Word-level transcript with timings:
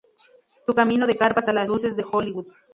Su 0.65 0.73
camino 0.73 1.05
de 1.05 1.15
carpas 1.15 1.47
a 1.47 1.53
las 1.53 1.67
luces 1.67 1.95
de 1.95 2.03
Hollywood. 2.11 2.47